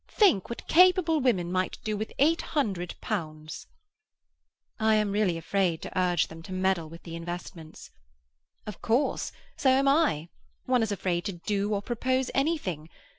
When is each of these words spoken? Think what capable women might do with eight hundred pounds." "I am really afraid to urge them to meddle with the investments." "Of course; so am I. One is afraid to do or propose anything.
Think 0.09 0.49
what 0.49 0.65
capable 0.67 1.19
women 1.21 1.51
might 1.51 1.77
do 1.83 1.95
with 1.95 2.11
eight 2.17 2.41
hundred 2.57 2.95
pounds." 3.01 3.67
"I 4.79 4.95
am 4.95 5.11
really 5.11 5.37
afraid 5.37 5.83
to 5.83 5.95
urge 5.95 6.25
them 6.27 6.41
to 6.41 6.51
meddle 6.51 6.89
with 6.89 7.03
the 7.03 7.15
investments." 7.15 7.91
"Of 8.65 8.81
course; 8.81 9.31
so 9.57 9.69
am 9.69 9.87
I. 9.87 10.29
One 10.65 10.81
is 10.81 10.91
afraid 10.91 11.23
to 11.25 11.33
do 11.33 11.71
or 11.75 11.83
propose 11.83 12.31
anything. 12.33 12.89